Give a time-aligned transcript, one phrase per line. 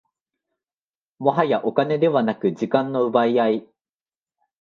[1.19, 3.67] もはやお金ではなく時間の奪い合い